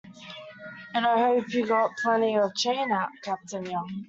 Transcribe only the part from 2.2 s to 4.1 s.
of chain out, Captain Young.